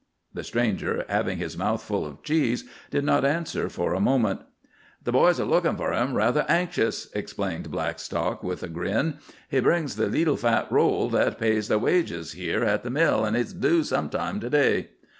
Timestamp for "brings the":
9.59-10.07